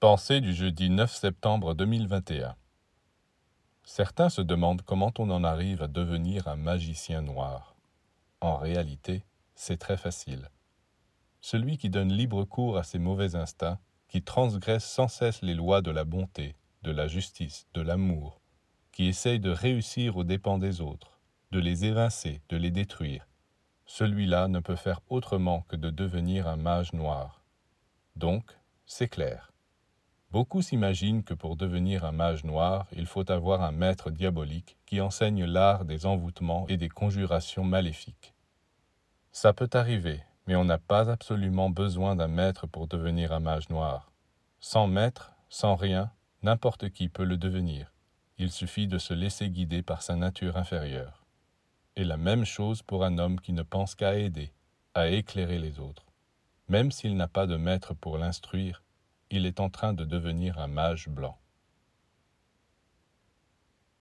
Pensée 0.00 0.40
du 0.40 0.54
jeudi 0.54 0.88
9 0.88 1.14
septembre 1.14 1.74
2021 1.74 2.56
Certains 3.84 4.30
se 4.30 4.40
demandent 4.40 4.80
comment 4.80 5.12
on 5.18 5.28
en 5.28 5.44
arrive 5.44 5.82
à 5.82 5.88
devenir 5.88 6.48
un 6.48 6.56
magicien 6.56 7.20
noir. 7.20 7.76
En 8.40 8.56
réalité, 8.56 9.26
c'est 9.54 9.76
très 9.76 9.98
facile. 9.98 10.48
Celui 11.42 11.76
qui 11.76 11.90
donne 11.90 12.14
libre 12.14 12.44
cours 12.44 12.78
à 12.78 12.82
ses 12.82 12.98
mauvais 12.98 13.34
instincts, 13.34 13.78
qui 14.08 14.22
transgresse 14.22 14.86
sans 14.86 15.08
cesse 15.08 15.42
les 15.42 15.52
lois 15.52 15.82
de 15.82 15.90
la 15.90 16.04
bonté, 16.04 16.56
de 16.80 16.92
la 16.92 17.06
justice, 17.06 17.66
de 17.74 17.82
l'amour, 17.82 18.40
qui 18.92 19.04
essaye 19.04 19.38
de 19.38 19.50
réussir 19.50 20.16
aux 20.16 20.24
dépens 20.24 20.56
des 20.56 20.80
autres, 20.80 21.20
de 21.50 21.58
les 21.58 21.84
évincer, 21.84 22.40
de 22.48 22.56
les 22.56 22.70
détruire, 22.70 23.28
celui-là 23.84 24.48
ne 24.48 24.60
peut 24.60 24.76
faire 24.76 25.02
autrement 25.10 25.60
que 25.68 25.76
de 25.76 25.90
devenir 25.90 26.48
un 26.48 26.56
mage 26.56 26.94
noir. 26.94 27.44
Donc, 28.16 28.56
c'est 28.86 29.08
clair. 29.08 29.49
Beaucoup 30.30 30.62
s'imaginent 30.62 31.24
que 31.24 31.34
pour 31.34 31.56
devenir 31.56 32.04
un 32.04 32.12
mage 32.12 32.44
noir, 32.44 32.86
il 32.92 33.06
faut 33.06 33.28
avoir 33.32 33.62
un 33.62 33.72
maître 33.72 34.10
diabolique 34.10 34.76
qui 34.86 35.00
enseigne 35.00 35.44
l'art 35.44 35.84
des 35.84 36.06
envoûtements 36.06 36.66
et 36.68 36.76
des 36.76 36.88
conjurations 36.88 37.64
maléfiques. 37.64 38.32
Ça 39.32 39.52
peut 39.52 39.70
arriver, 39.72 40.22
mais 40.46 40.54
on 40.54 40.64
n'a 40.64 40.78
pas 40.78 41.10
absolument 41.10 41.68
besoin 41.68 42.14
d'un 42.14 42.28
maître 42.28 42.68
pour 42.68 42.86
devenir 42.86 43.32
un 43.32 43.40
mage 43.40 43.70
noir. 43.70 44.12
Sans 44.60 44.86
maître, 44.86 45.32
sans 45.48 45.74
rien, 45.74 46.12
n'importe 46.42 46.90
qui 46.90 47.08
peut 47.08 47.24
le 47.24 47.36
devenir. 47.36 47.92
Il 48.38 48.52
suffit 48.52 48.86
de 48.86 48.98
se 48.98 49.14
laisser 49.14 49.50
guider 49.50 49.82
par 49.82 50.02
sa 50.02 50.14
nature 50.14 50.56
inférieure. 50.56 51.24
Et 51.96 52.04
la 52.04 52.16
même 52.16 52.44
chose 52.44 52.82
pour 52.82 53.04
un 53.04 53.18
homme 53.18 53.40
qui 53.40 53.52
ne 53.52 53.62
pense 53.62 53.96
qu'à 53.96 54.16
aider, 54.16 54.52
à 54.94 55.08
éclairer 55.08 55.58
les 55.58 55.80
autres. 55.80 56.06
Même 56.68 56.92
s'il 56.92 57.16
n'a 57.16 57.28
pas 57.28 57.48
de 57.48 57.56
maître 57.56 57.94
pour 57.94 58.16
l'instruire, 58.16 58.82
il 59.30 59.46
est 59.46 59.60
en 59.60 59.70
train 59.70 59.92
de 59.92 60.04
devenir 60.04 60.58
un 60.58 60.66
mage 60.66 61.08
blanc. 61.08 61.38